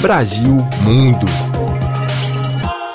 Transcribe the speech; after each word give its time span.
Brasil 0.00 0.56
Mundo. 0.82 1.26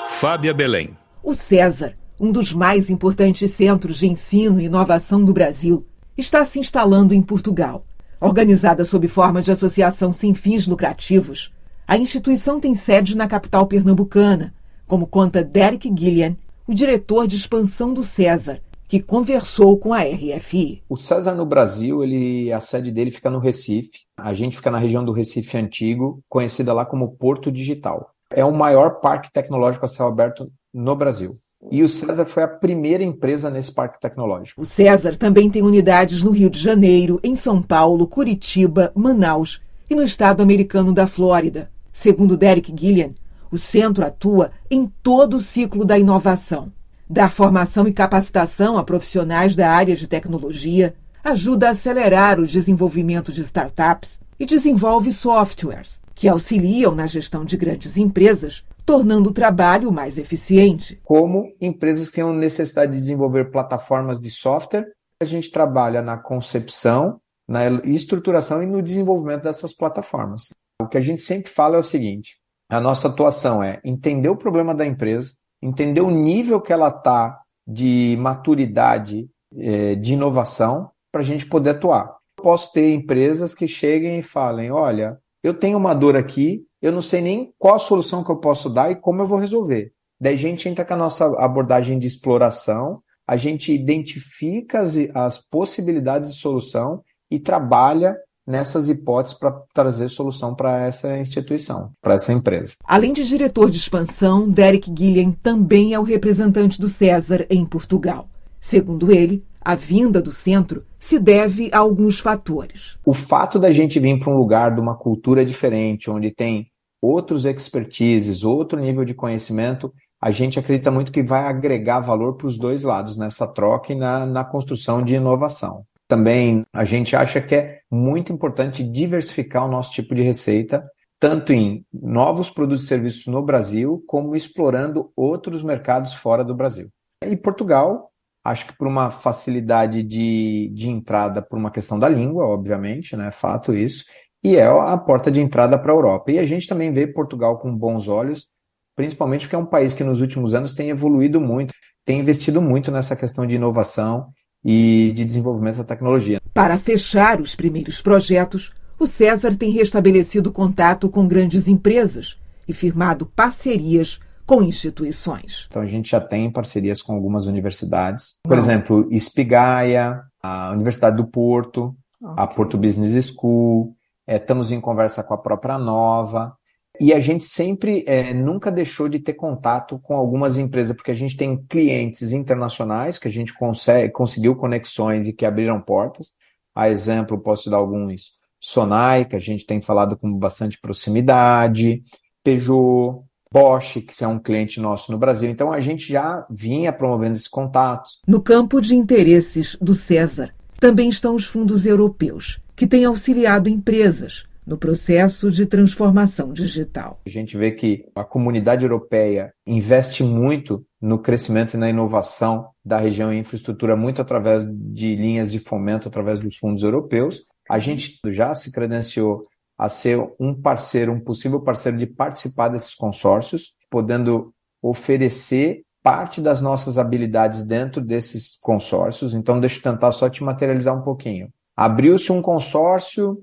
Fábia 0.08 0.52
Belém. 0.52 0.96
O 1.22 1.34
César, 1.34 1.94
um 2.18 2.32
dos 2.32 2.52
mais 2.52 2.90
importantes 2.90 3.48
centros 3.52 3.98
de 3.98 4.08
ensino 4.08 4.60
e 4.60 4.64
inovação 4.64 5.24
do 5.24 5.32
Brasil, 5.32 5.86
está 6.18 6.44
se 6.44 6.58
instalando 6.58 7.14
em 7.14 7.22
Portugal. 7.22 7.86
Organizada 8.20 8.84
sob 8.84 9.06
forma 9.06 9.40
de 9.40 9.52
associação 9.52 10.12
sem 10.12 10.34
fins 10.34 10.66
lucrativos, 10.66 11.52
a 11.86 11.96
instituição 11.96 12.58
tem 12.58 12.74
sede 12.74 13.16
na 13.16 13.28
capital 13.28 13.68
pernambucana, 13.68 14.52
como 14.84 15.06
conta 15.06 15.44
Derek 15.44 15.88
Gillian, 15.96 16.36
o 16.66 16.74
diretor 16.74 17.28
de 17.28 17.36
expansão 17.36 17.94
do 17.94 18.02
César, 18.02 18.60
que 18.88 19.00
conversou 19.00 19.78
com 19.78 19.92
a 19.92 20.02
RFI. 20.02 20.82
O 20.88 20.96
César 20.96 21.34
no 21.34 21.44
Brasil, 21.44 22.02
ele, 22.02 22.52
a 22.52 22.60
sede 22.60 22.90
dele 22.90 23.10
fica 23.10 23.30
no 23.30 23.38
Recife. 23.38 24.06
A 24.16 24.32
gente 24.32 24.56
fica 24.56 24.70
na 24.70 24.78
região 24.78 25.04
do 25.04 25.12
Recife 25.12 25.56
Antigo, 25.56 26.20
conhecida 26.28 26.72
lá 26.72 26.84
como 26.84 27.16
Porto 27.16 27.50
Digital. 27.50 28.10
É 28.30 28.44
o 28.44 28.52
maior 28.52 29.00
parque 29.00 29.32
tecnológico 29.32 29.84
a 29.84 29.88
céu 29.88 30.06
aberto 30.06 30.46
no 30.72 30.94
Brasil. 30.94 31.38
E 31.70 31.82
o 31.82 31.88
César 31.88 32.24
foi 32.24 32.42
a 32.42 32.48
primeira 32.48 33.02
empresa 33.02 33.50
nesse 33.50 33.72
parque 33.72 34.00
tecnológico. 34.00 34.60
O 34.60 34.66
César 34.66 35.16
também 35.16 35.50
tem 35.50 35.62
unidades 35.62 36.22
no 36.22 36.30
Rio 36.30 36.50
de 36.50 36.60
Janeiro, 36.60 37.18
em 37.24 37.34
São 37.34 37.60
Paulo, 37.62 38.06
Curitiba, 38.06 38.92
Manaus 38.94 39.60
e 39.88 39.94
no 39.94 40.02
estado 40.02 40.42
americano 40.42 40.92
da 40.92 41.06
Flórida. 41.06 41.70
Segundo 41.92 42.36
Derek 42.36 42.74
Gillian, 42.78 43.12
o 43.50 43.58
centro 43.58 44.04
atua 44.04 44.50
em 44.70 44.86
todo 45.02 45.38
o 45.38 45.40
ciclo 45.40 45.84
da 45.84 45.98
inovação. 45.98 46.70
Dar 47.08 47.30
formação 47.30 47.86
e 47.86 47.92
capacitação 47.92 48.76
a 48.76 48.82
profissionais 48.82 49.54
da 49.54 49.70
área 49.70 49.94
de 49.94 50.08
tecnologia, 50.08 50.94
ajuda 51.22 51.68
a 51.68 51.70
acelerar 51.70 52.40
o 52.40 52.46
desenvolvimento 52.46 53.32
de 53.32 53.42
startups 53.42 54.18
e 54.38 54.44
desenvolve 54.44 55.12
softwares 55.12 56.00
que 56.16 56.28
auxiliam 56.28 56.94
na 56.94 57.06
gestão 57.06 57.44
de 57.44 57.56
grandes 57.56 57.96
empresas, 57.96 58.64
tornando 58.84 59.30
o 59.30 59.32
trabalho 59.32 59.92
mais 59.92 60.18
eficiente. 60.18 60.98
Como 61.04 61.52
empresas 61.60 62.08
que 62.08 62.16
têm 62.16 62.32
necessidade 62.32 62.92
de 62.92 62.98
desenvolver 62.98 63.50
plataformas 63.50 64.18
de 64.18 64.30
software, 64.30 64.86
a 65.20 65.26
gente 65.26 65.50
trabalha 65.50 66.00
na 66.00 66.16
concepção, 66.16 67.20
na 67.46 67.68
estruturação 67.84 68.62
e 68.62 68.66
no 68.66 68.82
desenvolvimento 68.82 69.42
dessas 69.42 69.74
plataformas. 69.74 70.48
O 70.80 70.88
que 70.88 70.96
a 70.96 71.02
gente 71.02 71.22
sempre 71.22 71.50
fala 71.50 71.76
é 71.76 71.80
o 71.80 71.84
seguinte: 71.84 72.38
a 72.68 72.80
nossa 72.80 73.08
atuação 73.08 73.62
é 73.62 73.80
entender 73.84 74.28
o 74.28 74.36
problema 74.36 74.74
da 74.74 74.86
empresa, 74.86 75.32
entender 75.62 76.00
o 76.00 76.10
nível 76.10 76.60
que 76.60 76.72
ela 76.72 76.88
está 76.88 77.40
de 77.66 78.16
maturidade 78.20 79.28
é, 79.56 79.94
de 79.94 80.14
inovação 80.14 80.90
para 81.10 81.22
a 81.22 81.24
gente 81.24 81.46
poder 81.46 81.70
atuar. 81.70 82.16
Eu 82.38 82.44
posso 82.44 82.72
ter 82.72 82.92
empresas 82.92 83.54
que 83.54 83.66
cheguem 83.66 84.18
e 84.18 84.22
falem: 84.22 84.70
olha, 84.70 85.18
eu 85.42 85.54
tenho 85.54 85.78
uma 85.78 85.94
dor 85.94 86.16
aqui, 86.16 86.64
eu 86.80 86.92
não 86.92 87.00
sei 87.00 87.20
nem 87.20 87.52
qual 87.58 87.76
a 87.76 87.80
solução 87.80 88.22
que 88.22 88.30
eu 88.30 88.36
posso 88.36 88.68
dar 88.68 88.90
e 88.90 88.96
como 88.96 89.22
eu 89.22 89.26
vou 89.26 89.38
resolver. 89.38 89.92
Daí 90.20 90.34
a 90.34 90.38
gente 90.38 90.68
entra 90.68 90.84
com 90.84 90.94
a 90.94 90.98
nossa 90.98 91.26
abordagem 91.38 91.98
de 91.98 92.06
exploração, 92.06 93.02
a 93.26 93.36
gente 93.36 93.72
identifica 93.72 94.80
as, 94.80 94.96
as 95.14 95.38
possibilidades 95.38 96.32
de 96.32 96.38
solução 96.38 97.02
e 97.30 97.38
trabalha 97.38 98.16
nessas 98.46 98.88
hipóteses 98.88 99.38
para 99.38 99.50
trazer 99.74 100.08
solução 100.08 100.54
para 100.54 100.86
essa 100.86 101.18
instituição, 101.18 101.90
para 102.00 102.14
essa 102.14 102.32
empresa. 102.32 102.76
Além 102.84 103.12
de 103.12 103.24
diretor 103.24 103.70
de 103.70 103.76
expansão, 103.76 104.48
Derek 104.48 104.92
Gillian 104.96 105.32
também 105.42 105.94
é 105.94 105.98
o 105.98 106.04
representante 106.04 106.80
do 106.80 106.88
César 106.88 107.46
em 107.50 107.64
Portugal. 107.64 108.28
Segundo 108.60 109.12
ele, 109.12 109.44
a 109.60 109.74
vinda 109.74 110.22
do 110.22 110.30
centro 110.30 110.84
se 110.98 111.18
deve 111.18 111.70
a 111.72 111.78
alguns 111.78 112.20
fatores. 112.20 112.96
O 113.04 113.12
fato 113.12 113.58
da 113.58 113.72
gente 113.72 113.98
vir 113.98 114.18
para 114.18 114.32
um 114.32 114.36
lugar 114.36 114.74
de 114.74 114.80
uma 114.80 114.96
cultura 114.96 115.44
diferente, 115.44 116.10
onde 116.10 116.30
tem 116.30 116.68
outros 117.02 117.44
expertises, 117.44 118.44
outro 118.44 118.78
nível 118.78 119.04
de 119.04 119.14
conhecimento, 119.14 119.92
a 120.20 120.30
gente 120.30 120.58
acredita 120.58 120.90
muito 120.90 121.12
que 121.12 121.22
vai 121.22 121.44
agregar 121.44 122.00
valor 122.00 122.36
para 122.36 122.46
os 122.46 122.58
dois 122.58 122.84
lados 122.84 123.16
nessa 123.16 123.46
troca 123.46 123.92
e 123.92 123.96
na, 123.96 124.24
na 124.24 124.44
construção 124.44 125.02
de 125.02 125.14
inovação. 125.14 125.84
Também 126.08 126.64
a 126.72 126.84
gente 126.84 127.16
acha 127.16 127.40
que 127.40 127.54
é 127.54 127.80
muito 127.90 128.32
importante 128.32 128.84
diversificar 128.84 129.64
o 129.64 129.70
nosso 129.70 129.92
tipo 129.92 130.14
de 130.14 130.22
receita, 130.22 130.84
tanto 131.18 131.52
em 131.52 131.84
novos 131.92 132.50
produtos 132.50 132.84
e 132.84 132.88
serviços 132.88 133.26
no 133.26 133.42
Brasil, 133.42 134.04
como 134.06 134.36
explorando 134.36 135.10
outros 135.16 135.62
mercados 135.62 136.14
fora 136.14 136.44
do 136.44 136.54
Brasil. 136.54 136.88
E 137.24 137.36
Portugal, 137.36 138.12
acho 138.44 138.66
que 138.66 138.76
por 138.76 138.86
uma 138.86 139.10
facilidade 139.10 140.02
de, 140.02 140.70
de 140.74 140.88
entrada, 140.88 141.42
por 141.42 141.58
uma 141.58 141.70
questão 141.70 141.98
da 141.98 142.08
língua, 142.08 142.46
obviamente, 142.46 143.16
né? 143.16 143.30
Fato 143.30 143.74
isso, 143.74 144.04
e 144.44 144.56
é 144.56 144.66
a 144.66 144.96
porta 144.96 145.30
de 145.30 145.40
entrada 145.40 145.78
para 145.78 145.92
a 145.92 145.96
Europa. 145.96 146.30
E 146.30 146.38
a 146.38 146.44
gente 146.44 146.68
também 146.68 146.92
vê 146.92 147.06
Portugal 147.06 147.58
com 147.58 147.76
bons 147.76 148.06
olhos, 148.06 148.48
principalmente 148.94 149.42
porque 149.42 149.56
é 149.56 149.58
um 149.58 149.66
país 149.66 149.94
que 149.94 150.04
nos 150.04 150.20
últimos 150.20 150.54
anos 150.54 150.74
tem 150.74 150.90
evoluído 150.90 151.40
muito, 151.40 151.74
tem 152.04 152.20
investido 152.20 152.62
muito 152.62 152.92
nessa 152.92 153.16
questão 153.16 153.44
de 153.44 153.56
inovação 153.56 154.28
e 154.64 155.12
de 155.14 155.24
desenvolvimento 155.24 155.76
da 155.76 155.84
tecnologia. 155.84 156.40
Para 156.52 156.78
fechar 156.78 157.40
os 157.40 157.54
primeiros 157.54 158.00
projetos, 158.00 158.72
o 158.98 159.06
César 159.06 159.54
tem 159.54 159.70
restabelecido 159.70 160.50
contato 160.50 161.08
com 161.08 161.28
grandes 161.28 161.68
empresas 161.68 162.36
e 162.66 162.72
firmado 162.72 163.26
parcerias 163.26 164.18
com 164.46 164.62
instituições. 164.62 165.66
Então 165.68 165.82
a 165.82 165.86
gente 165.86 166.10
já 166.10 166.20
tem 166.20 166.50
parcerias 166.50 167.02
com 167.02 167.14
algumas 167.14 167.46
universidades, 167.46 168.38
por 168.42 168.56
Não. 168.56 168.58
exemplo, 168.58 169.08
Espigaia, 169.10 170.22
a 170.42 170.70
Universidade 170.72 171.16
do 171.16 171.26
Porto, 171.26 171.96
okay. 172.22 172.34
a 172.36 172.46
Porto 172.46 172.78
Business 172.78 173.26
School, 173.26 173.94
é, 174.26 174.36
estamos 174.36 174.70
em 174.70 174.80
conversa 174.80 175.22
com 175.22 175.34
a 175.34 175.38
própria 175.38 175.78
Nova, 175.78 176.56
e 177.00 177.12
a 177.12 177.20
gente 177.20 177.44
sempre 177.44 178.04
é, 178.06 178.32
nunca 178.32 178.70
deixou 178.70 179.08
de 179.08 179.18
ter 179.18 179.34
contato 179.34 179.98
com 179.98 180.14
algumas 180.14 180.58
empresas, 180.58 180.94
porque 180.94 181.10
a 181.10 181.14
gente 181.14 181.36
tem 181.36 181.56
clientes 181.68 182.32
internacionais 182.32 183.18
que 183.18 183.28
a 183.28 183.30
gente 183.30 183.52
consegue, 183.54 184.12
conseguiu 184.12 184.56
conexões 184.56 185.26
e 185.26 185.32
que 185.32 185.44
abriram 185.44 185.80
portas. 185.80 186.34
A 186.74 186.90
exemplo, 186.90 187.38
posso 187.38 187.70
dar 187.70 187.78
alguns. 187.78 188.36
Sonai, 188.58 189.24
que 189.24 189.36
a 189.36 189.38
gente 189.38 189.64
tem 189.64 189.80
falado 189.80 190.16
com 190.16 190.32
bastante 190.32 190.80
proximidade, 190.80 192.02
Peugeot, 192.42 193.22
Bosch, 193.52 194.00
que 194.00 194.24
é 194.24 194.26
um 194.26 194.38
cliente 194.38 194.80
nosso 194.80 195.12
no 195.12 195.18
Brasil. 195.18 195.50
Então 195.50 195.72
a 195.72 195.80
gente 195.80 196.12
já 196.12 196.44
vinha 196.50 196.92
promovendo 196.92 197.34
esses 197.34 197.48
contatos. 197.48 198.20
No 198.26 198.40
campo 198.40 198.80
de 198.80 198.94
interesses 198.94 199.76
do 199.80 199.94
César 199.94 200.54
também 200.80 201.08
estão 201.08 201.34
os 201.34 201.46
fundos 201.46 201.86
europeus, 201.86 202.60
que 202.74 202.86
têm 202.86 203.04
auxiliado 203.04 203.68
empresas 203.68 204.44
no 204.66 204.76
processo 204.76 205.50
de 205.50 205.64
transformação 205.64 206.52
digital. 206.52 207.20
A 207.24 207.30
gente 207.30 207.56
vê 207.56 207.70
que 207.70 208.04
a 208.14 208.24
comunidade 208.24 208.84
europeia 208.84 209.52
investe 209.64 210.24
muito 210.24 210.84
no 211.00 211.18
crescimento 211.20 211.74
e 211.74 211.76
na 211.76 211.88
inovação 211.88 212.68
da 212.84 212.98
região 212.98 213.32
e 213.32 213.38
infraestrutura, 213.38 213.96
muito 213.96 214.20
através 214.20 214.66
de 214.66 215.14
linhas 215.14 215.52
de 215.52 215.60
fomento, 215.60 216.08
através 216.08 216.40
dos 216.40 216.56
fundos 216.56 216.82
europeus. 216.82 217.44
A 217.70 217.78
gente 217.78 218.18
já 218.26 218.54
se 218.54 218.72
credenciou 218.72 219.46
a 219.78 219.88
ser 219.88 220.18
um 220.40 220.54
parceiro, 220.54 221.12
um 221.12 221.20
possível 221.20 221.60
parceiro 221.60 221.98
de 221.98 222.06
participar 222.06 222.68
desses 222.68 222.94
consórcios, 222.94 223.74
podendo 223.90 224.52
oferecer 224.82 225.82
parte 226.02 226.40
das 226.40 226.60
nossas 226.60 226.98
habilidades 226.98 227.64
dentro 227.64 228.00
desses 228.00 228.56
consórcios. 228.60 229.34
Então, 229.34 229.60
deixa 229.60 229.78
eu 229.78 229.92
tentar 229.92 230.12
só 230.12 230.30
te 230.30 230.42
materializar 230.42 230.96
um 230.96 231.02
pouquinho. 231.02 231.52
Abriu-se 231.76 232.32
um 232.32 232.40
consórcio 232.40 233.38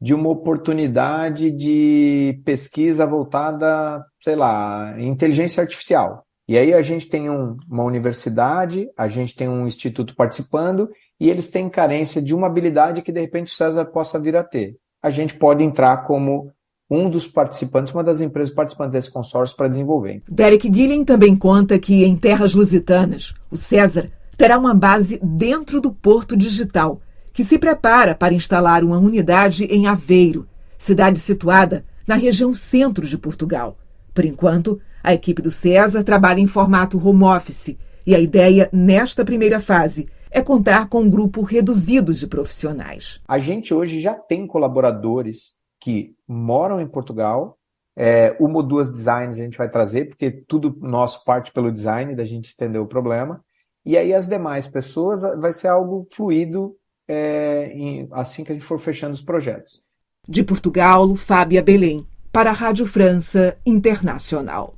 de 0.00 0.14
uma 0.14 0.30
oportunidade 0.30 1.50
de 1.50 2.40
pesquisa 2.44 3.06
voltada, 3.06 4.02
sei 4.22 4.34
lá, 4.34 4.94
inteligência 4.98 5.62
artificial. 5.62 6.24
E 6.48 6.56
aí 6.56 6.72
a 6.72 6.82
gente 6.82 7.08
tem 7.08 7.30
um, 7.30 7.56
uma 7.70 7.84
universidade, 7.84 8.88
a 8.96 9.06
gente 9.06 9.36
tem 9.36 9.48
um 9.48 9.66
instituto 9.66 10.16
participando 10.16 10.88
e 11.20 11.28
eles 11.28 11.48
têm 11.48 11.68
carência 11.68 12.20
de 12.20 12.34
uma 12.34 12.46
habilidade 12.46 13.02
que 13.02 13.12
de 13.12 13.20
repente 13.20 13.52
o 13.52 13.54
César 13.54 13.84
possa 13.84 14.18
vir 14.18 14.34
a 14.36 14.42
ter. 14.42 14.76
A 15.02 15.10
gente 15.10 15.34
pode 15.36 15.62
entrar 15.62 15.98
como 15.98 16.50
um 16.90 17.08
dos 17.08 17.26
participantes, 17.26 17.94
uma 17.94 18.02
das 18.02 18.20
empresas 18.20 18.52
participantes 18.52 18.94
desse 18.94 19.12
consórcio 19.12 19.56
para 19.56 19.68
desenvolver. 19.68 20.22
Derek 20.28 20.68
Gillian 20.72 21.04
também 21.04 21.36
conta 21.36 21.78
que 21.78 22.04
em 22.04 22.16
terras 22.16 22.52
lusitanas, 22.52 23.32
o 23.48 23.56
César 23.56 24.10
terá 24.36 24.58
uma 24.58 24.74
base 24.74 25.20
dentro 25.22 25.80
do 25.80 25.92
Porto 25.92 26.36
Digital 26.36 27.00
que 27.32 27.44
se 27.44 27.58
prepara 27.58 28.14
para 28.14 28.34
instalar 28.34 28.84
uma 28.84 28.98
unidade 28.98 29.64
em 29.64 29.86
Aveiro, 29.86 30.48
cidade 30.78 31.20
situada 31.20 31.84
na 32.06 32.14
região 32.14 32.54
centro 32.54 33.06
de 33.06 33.16
Portugal. 33.16 33.76
Por 34.12 34.24
enquanto, 34.24 34.80
a 35.02 35.14
equipe 35.14 35.40
do 35.40 35.50
César 35.50 36.02
trabalha 36.02 36.40
em 36.40 36.46
formato 36.46 36.98
home 36.98 37.24
office 37.24 37.76
e 38.06 38.14
a 38.14 38.18
ideia, 38.18 38.68
nesta 38.72 39.24
primeira 39.24 39.60
fase, 39.60 40.08
é 40.30 40.42
contar 40.42 40.88
com 40.88 41.02
um 41.02 41.10
grupo 41.10 41.42
reduzido 41.42 42.14
de 42.14 42.26
profissionais. 42.26 43.20
A 43.26 43.38
gente 43.38 43.74
hoje 43.74 44.00
já 44.00 44.14
tem 44.14 44.46
colaboradores 44.46 45.52
que 45.80 46.14
moram 46.26 46.80
em 46.80 46.86
Portugal. 46.86 47.58
É, 47.96 48.36
uma 48.38 48.58
ou 48.58 48.62
duas 48.62 48.88
designs 48.88 49.38
a 49.38 49.42
gente 49.42 49.58
vai 49.58 49.68
trazer, 49.68 50.06
porque 50.06 50.30
tudo 50.30 50.76
nosso 50.80 51.24
parte 51.24 51.52
pelo 51.52 51.72
design, 51.72 52.14
da 52.14 52.24
gente 52.24 52.52
entender 52.54 52.78
o 52.78 52.86
problema. 52.86 53.44
E 53.84 53.96
aí 53.96 54.14
as 54.14 54.28
demais 54.28 54.66
pessoas 54.66 55.22
vai 55.38 55.52
ser 55.52 55.68
algo 55.68 56.06
fluido 56.12 56.76
é, 57.10 57.72
em, 57.74 58.08
assim 58.12 58.44
que 58.44 58.52
a 58.52 58.54
gente 58.54 58.64
for 58.64 58.78
fechando 58.78 59.12
os 59.12 59.20
projetos. 59.22 59.82
De 60.28 60.44
Portugal, 60.44 61.12
Fábia 61.16 61.60
Belém, 61.60 62.06
para 62.30 62.50
a 62.50 62.52
Rádio 62.52 62.86
França 62.86 63.58
Internacional. 63.66 64.76